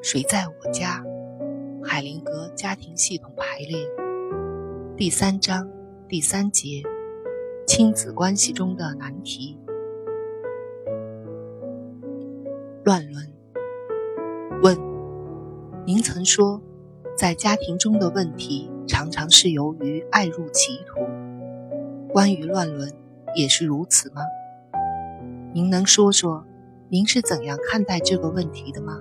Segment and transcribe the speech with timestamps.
[0.00, 1.04] 谁在我家？
[1.82, 3.76] 海灵格家庭系统排列
[4.96, 5.68] 第三章
[6.08, 6.82] 第三节：
[7.66, 9.58] 亲子关系中的难题。
[12.84, 13.28] 乱伦。
[14.62, 14.78] 问：
[15.84, 16.62] 您曾说，
[17.16, 21.00] 在家庭中的问题常常是由于爱入歧途。
[22.12, 22.92] 关于乱伦，
[23.34, 24.22] 也是如此吗？
[25.52, 26.44] 您能说说，
[26.88, 29.00] 您是怎样看待这个问题的吗？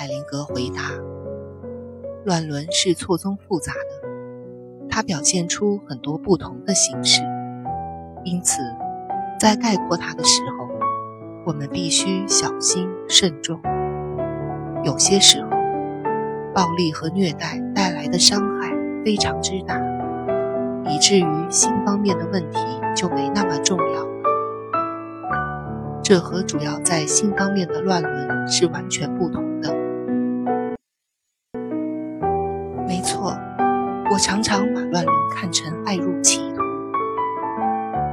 [0.00, 0.80] 海灵格回答
[2.24, 4.08] ：“乱伦是错综复杂的，
[4.88, 7.20] 它表现出很多不同的形式。
[8.22, 8.60] 因此，
[9.40, 10.68] 在概括它的时候，
[11.44, 13.60] 我们必须小心慎重。
[14.84, 15.50] 有些时候，
[16.54, 18.72] 暴力和虐待带来的伤害
[19.04, 19.82] 非常之大，
[20.86, 22.60] 以至于性方面的问题
[22.94, 24.06] 就没那么重要。
[26.04, 29.44] 这和主要在性方面的乱伦是完全不同。”
[33.08, 33.34] 错
[34.10, 36.62] 我常常把乱伦看成爱入歧途。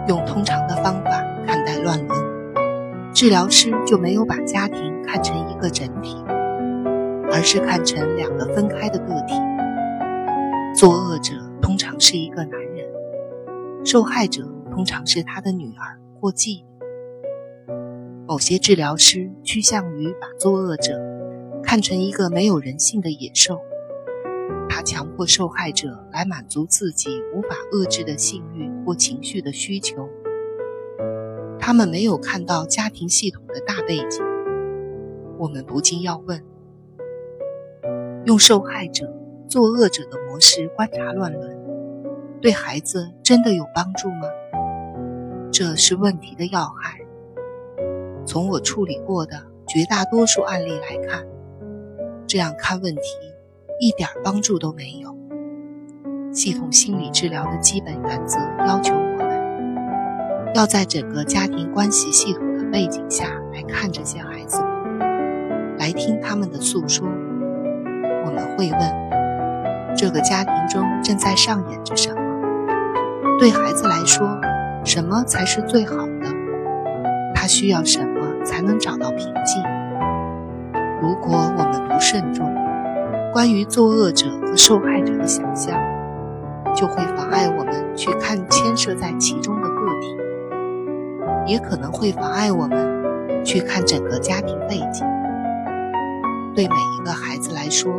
[0.08, 1.12] 用通常的方法
[1.46, 6.16] 看待乱伦，治疗师就没有把家庭看成一个整体，
[7.30, 9.34] 而是看成两个分开的个体。
[10.74, 12.88] 作恶者通常是一个男人，
[13.84, 17.76] 受害者通常是他的女儿或继女。
[18.28, 20.94] 某些治疗师趋向于把作恶者
[21.64, 23.60] 看成一个没有人性的野兽。
[24.76, 30.10] 他强迫受害者来满足自己无法遏制的性欲或情绪的需求。
[31.58, 34.22] 他们没有看到家庭系统的大背景。
[35.38, 36.44] 我们不禁要问：
[38.26, 39.16] 用受害者、
[39.48, 41.58] 作恶者的模式观察乱伦，
[42.42, 44.28] 对孩子真的有帮助吗？
[45.54, 47.00] 这是问题的要害。
[48.26, 51.26] 从我处理过的绝大多数案例来看，
[52.28, 53.02] 这样看问题。
[53.80, 55.16] 一点帮助都没有。
[56.32, 64.62] 系统心理治疗的基本原则要求我们，要在整个家庭关系系统的背景下来看这些孩子，
[65.78, 67.08] 来听他们的诉说。
[68.26, 72.22] 我们会问：这个家庭中正在上演着什么？
[73.40, 74.40] 对孩子来说，
[74.84, 76.34] 什么才是最好的？
[77.34, 79.64] 他需要什么才能找到平静？
[81.02, 82.55] 如果我们不慎重，
[83.36, 85.78] 关于作恶者和受害者的想象，
[86.74, 95.06] 就会妨碍我们去看牵涉在其中的个体，也可能会妨碍我们去看整个家庭背景。
[96.56, 97.92] 对每一个孩子来说，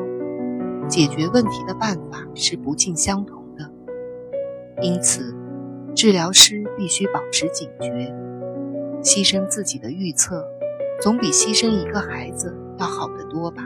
[0.89, 3.71] 解决问题的办法是不尽相同的，
[4.81, 5.37] 因此，
[5.95, 8.11] 治疗师必须保持警觉。
[9.03, 10.43] 牺牲自己的预测，
[11.03, 13.63] 总比牺牲一个孩子要好得多吧。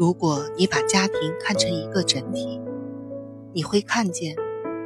[0.00, 2.58] 如果你把家庭看成一个整体，
[3.52, 4.34] 你会看见，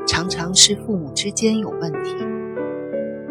[0.08, 2.16] 常常是父母之间有问题，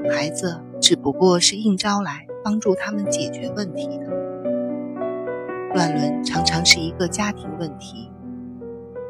[0.09, 4.05] 孩子只不过是应招来帮助他们解决问题的。
[5.73, 8.09] 乱伦常常是一个家庭问题，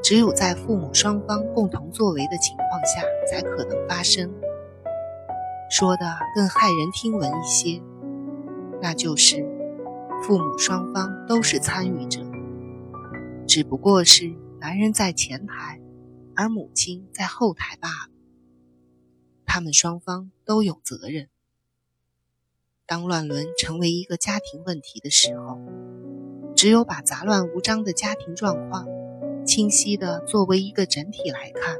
[0.02, 4.34] 只有在父母双方共同作为的情况下才可能发生。
[5.70, 6.06] 说的
[6.36, 7.80] 更骇人听闻一些，
[8.82, 9.46] 那就是
[10.24, 12.20] 父母双方都是参与者。
[13.48, 15.80] 只不过是男人在前台，
[16.36, 18.12] 而母亲在后台罢了。
[19.46, 21.30] 他们双方都有责任。
[22.86, 25.60] 当乱伦成为一个家庭问题的时候，
[26.56, 28.88] 只有把杂乱无章的家庭状况
[29.46, 31.78] 清晰地作为一个整体来看，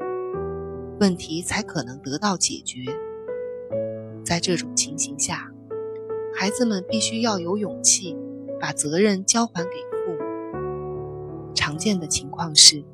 [1.00, 2.84] 问题才可能得到解决。
[4.24, 5.52] 在这种情形下，
[6.34, 8.16] 孩子们必须要有勇气
[8.60, 9.93] 把责任交还给。
[11.54, 12.84] 常见的情况是，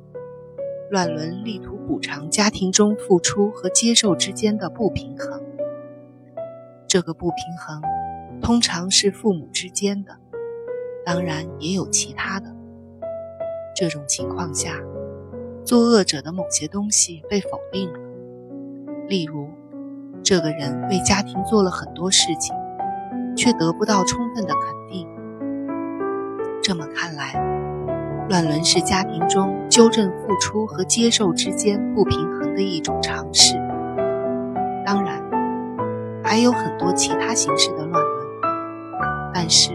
[0.89, 5.41] 乱伦力图补偿家庭中付出和接受之间的不平衡。
[6.87, 7.81] 这个不平衡
[8.41, 10.17] 通常是父母之间的，
[11.05, 12.53] 当然也有其他的。
[13.75, 14.73] 这种情况下，
[15.63, 17.99] 作恶者的某些东西被否定了，
[19.07, 19.49] 例如，
[20.21, 22.53] 这个人为家庭做了很多事情，
[23.35, 25.07] 却得不到充分的肯定。
[26.61, 27.50] 这么看来。
[28.31, 33.57] 乱伦是家庭中纠正付出和接受之间不平衡的一种尝试。
[34.85, 35.21] 当然，
[36.23, 38.27] 还有很多其他形式的乱伦，
[39.33, 39.73] 但是，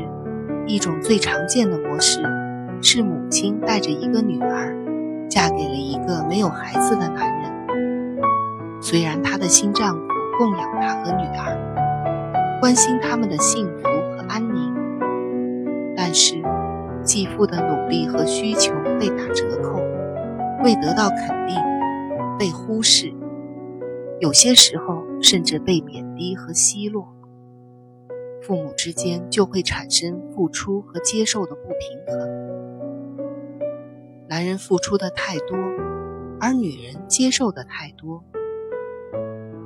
[0.66, 2.22] 一种最常见的模式
[2.80, 4.74] 是母亲带着一个女儿，
[5.28, 7.52] 嫁给了一个没有孩子的男人。
[8.80, 10.00] 虽然她的新丈夫
[10.38, 14.65] 供养她和女儿，关心他们的幸福和安宁，
[17.06, 19.80] 继父的努力和需求被打折扣，
[20.62, 21.56] 未得到肯定，
[22.36, 23.14] 被忽视，
[24.20, 27.06] 有些时候甚至被贬低和奚落，
[28.42, 33.16] 父母之间就会产生付出和接受的不平衡。
[34.28, 35.56] 男人付出的太多，
[36.40, 38.24] 而女人接受的太多。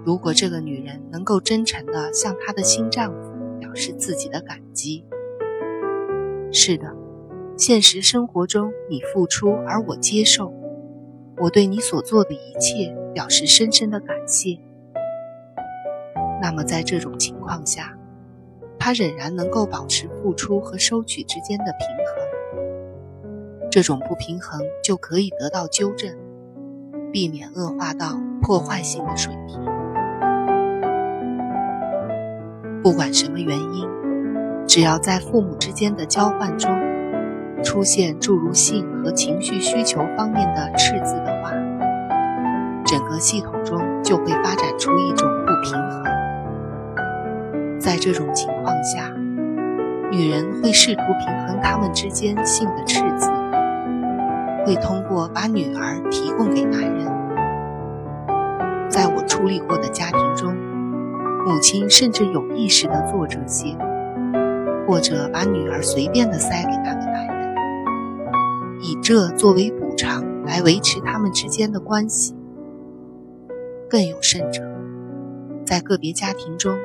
[0.04, 5.04] 如果这个女人能够真诚地向她的新丈夫表示自己的感激，
[6.52, 6.94] 是的，
[7.60, 10.50] 现实生活中你付出而我接受，
[11.36, 14.58] 我对你所做的一切表示深深的感谢。
[16.40, 17.94] 那么在这种情况下，
[18.78, 26.16] 他仍然能够保持付出和收取之间的平衡，这种不平衡就可以得到纠正，
[27.12, 29.62] 避免恶化到破坏性的水平。
[32.82, 33.86] 不管什么原因，
[34.66, 36.70] 只要在父母之间的交换中
[37.62, 41.50] 出现诸如性和情绪需求方面的赤字的话，
[42.84, 46.04] 整个系统中就会发展出一种不平衡。
[47.78, 49.10] 在这种情况下，
[50.10, 53.30] 女人会试图平衡他们之间性的赤字，
[54.66, 57.06] 会通过把女儿提供给男人。
[58.88, 60.54] 在我处理过的家庭中。
[61.46, 63.74] 母亲甚至有意识地做这些，
[64.86, 67.00] 或者把女儿随便地塞给那个男，
[68.90, 72.34] 以这作为补偿来维持他们之间的关系。
[73.88, 74.62] 更有甚者，
[75.64, 76.76] 在个别家庭中，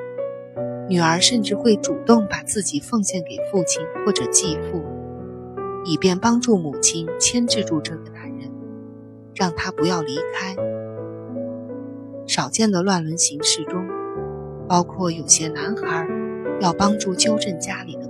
[0.88, 4.84] 女儿甚至会主动把自己奉献给父亲或者继父，
[5.84, 8.52] 以便帮助母亲牵制住这个男人，
[9.34, 10.56] 让他不要离开。
[12.28, 13.84] 少见的乱伦形式中。
[14.68, 16.07] 包括有些男孩
[16.60, 18.10] 要帮助纠正家里的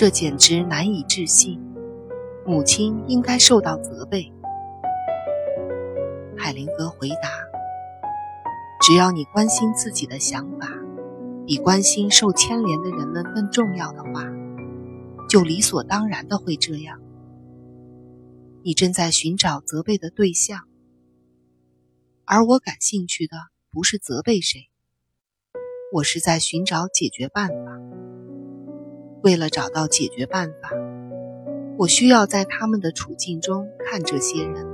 [0.00, 1.60] 这简直难以置信。
[2.46, 4.32] 母亲应该受到责备。
[6.38, 7.28] 海灵格回答：
[8.80, 10.68] 只要你关心自己的想法，
[11.46, 14.24] 比关心受牵连的人们更重要的话，
[15.28, 16.98] 就理所当然的会这样。
[18.64, 20.66] 你正在寻找责备的对象，
[22.24, 23.36] 而我感兴趣的
[23.70, 24.70] 不是责备谁，
[25.92, 27.78] 我是在寻找解决办法。
[29.22, 30.70] 为了找到解决办法，
[31.76, 34.66] 我需要在他们的处境中看这些人。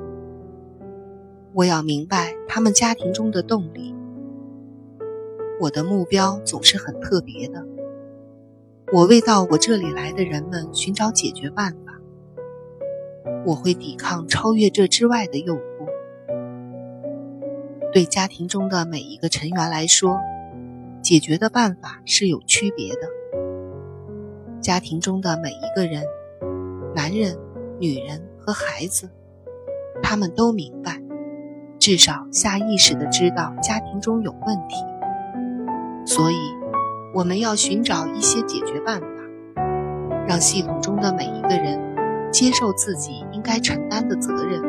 [1.53, 3.95] 我要明白他们家庭中的动力。
[5.61, 7.67] 我的目标总是很特别的。
[8.93, 11.99] 我为到我这里来的人们寻找解决办法。
[13.45, 15.61] 我会抵抗超越这之外的诱惑。
[17.93, 20.21] 对家庭中的每一个成员来说，
[21.03, 23.09] 解决的办法是有区别的。
[24.67, 26.03] 家庭中的每一个人，
[26.93, 27.39] 男人、
[27.79, 29.09] 女人和孩子，
[30.03, 31.01] 他们都明白，
[31.79, 34.85] 至少下意识的知道家庭中有问题。
[36.05, 36.37] 所以，
[37.15, 39.07] 我们要寻找一些解决办法，
[40.27, 41.81] 让系统中的每一个人。
[42.33, 44.61] 接受自己应该承担的责任，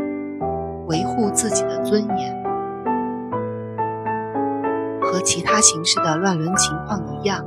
[0.85, 2.43] 维护自己的尊严。
[5.01, 7.43] 和其他形式的乱伦情况一样，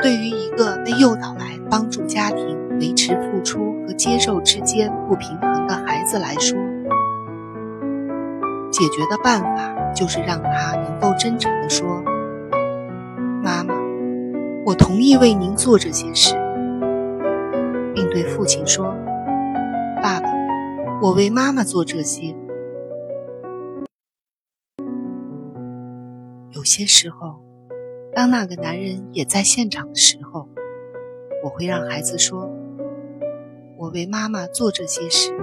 [0.00, 6.58] 对于一个被诱导来帮助家庭维持付出和接受之间不平衡的孩子来说，
[8.70, 12.02] 解决的办法就是让他能够真诚地说
[13.42, 13.74] ：“妈妈，
[14.66, 16.34] 我同意为您做这些事。”
[17.94, 18.94] 并对父亲说
[20.02, 20.28] ：“爸爸，
[21.00, 22.36] 我为妈妈做这些。
[26.50, 27.40] 有些时候，
[28.16, 30.48] 当那个男人也在现场的时候，
[31.44, 32.50] 我会让孩子说
[33.76, 35.36] ：‘我为妈妈做这些事，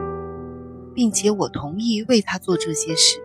[0.96, 3.22] 并且我同意为他做这些事。’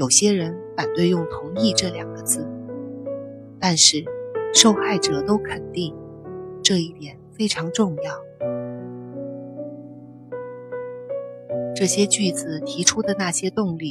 [0.00, 2.48] 有些人反对用‘同意’这两个字，
[3.60, 4.02] 但是
[4.54, 5.94] 受害者都肯定
[6.62, 8.14] 这一点。”非常重要。
[11.74, 13.90] 这些句子提出的那些动力，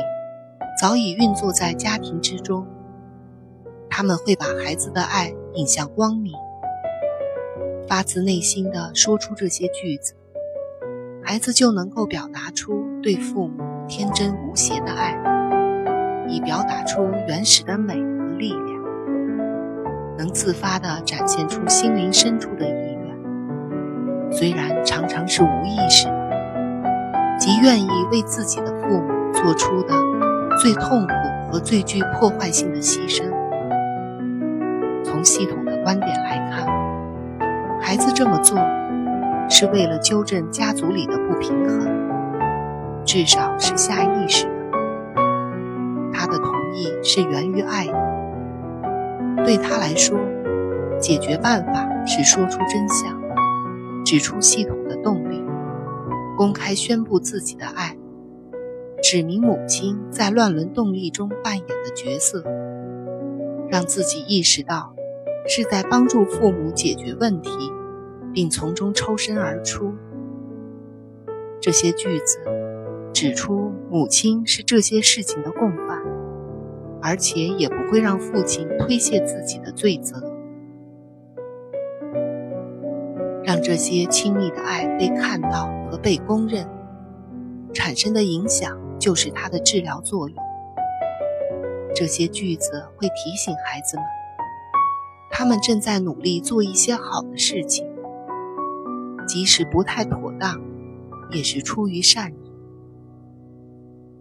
[0.82, 2.66] 早已运作在家庭之中。
[3.96, 6.34] 他们会把孩子的爱引向光明。
[7.88, 10.16] 发自内心的说出这些句子，
[11.24, 15.16] 孩子就能够表达出对父母天真无邪的爱，
[16.28, 18.82] 以表达出原始的美和力量，
[20.18, 24.32] 能自发地展现出心灵深处的意愿。
[24.32, 29.94] 虽然常常是无意识的，即愿意为自己的父母做出的
[30.60, 31.14] 最痛苦
[31.52, 33.32] 和最具破坏性的牺牲，
[35.24, 36.68] 从系统的观点来看，
[37.80, 38.58] 孩子这么做
[39.50, 41.88] 是为了纠正家族里的不平衡，
[43.06, 44.52] 至少是下意识的。
[46.12, 47.88] 他的同意是源于爱。
[49.46, 50.20] 对他来说，
[51.00, 53.18] 解决办法是说出真相，
[54.04, 55.42] 指出系统的动力，
[56.36, 57.96] 公开宣布自己的爱，
[59.02, 62.44] 指明母亲在乱伦动力中扮演的角色。
[63.70, 64.94] 让自己意识到，
[65.48, 67.50] 是在帮助父母解决问题，
[68.34, 69.94] 并从中抽身而出。
[71.60, 72.40] 这些句子
[73.14, 76.02] 指出，母亲是这些事情的共犯，
[77.02, 80.32] 而且也不会让父亲推卸自己的罪责。
[83.44, 86.66] 让这些亲密的爱被看到和被公认，
[87.74, 90.38] 产生的影响就是它的治疗作用。
[91.94, 94.06] 这些句子会提醒孩子们，
[95.36, 97.88] 他们正在努力做一些好的事情，
[99.28, 100.62] 即使不太妥当，
[101.32, 102.54] 也是出于善意。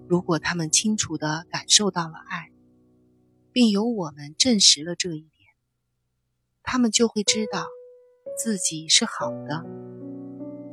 [0.09, 2.51] 如果他们清楚地感受到了爱，
[3.53, 5.51] 并由我们证实了这一点，
[6.63, 7.67] 他们就会知道
[8.43, 9.67] 自己是好的，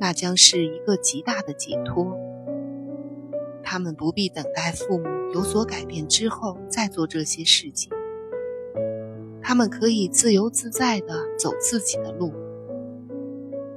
[0.00, 2.16] 那将是一个极大的解脱。
[3.62, 5.04] 他们不必等待父母
[5.34, 7.92] 有所改变之后再做这些事情，
[9.50, 12.32] 他们可以自由自在地走自己的路，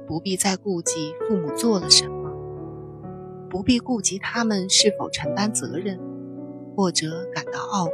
[0.06, 2.30] 不必再顾及父母做了什么，
[3.50, 5.98] 不必顾及他们是否承担责任，
[6.76, 7.92] 或者感到懊悔。